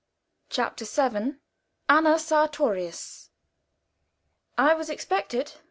CHAPTER 0.49 0.83
VII. 0.83 1.35
ANNA 1.87 2.17
SARTORIUS. 2.17 3.29
I 4.57 4.73
was 4.73 4.89
expected. 4.89 5.53